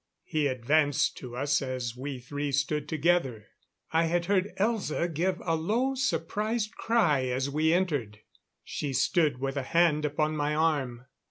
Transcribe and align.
He 0.23 0.47
advanced 0.47 1.15
to 1.17 1.35
us 1.35 1.61
as 1.61 1.95
we 1.95 2.17
three 2.17 2.51
stood 2.51 2.89
together. 2.89 3.45
I 3.91 4.05
had 4.05 4.25
heard 4.25 4.51
Elza 4.57 5.07
give 5.13 5.39
a 5.45 5.53
low, 5.55 5.93
surprised 5.93 6.73
cry 6.75 7.25
as 7.25 7.51
we 7.51 7.71
entered. 7.71 8.21
She 8.63 8.93
stood 8.93 9.37
with 9.37 9.57
a 9.57 9.61
hand 9.61 10.03
upon 10.03 10.35
my 10.35 10.55
arm. 10.55 11.05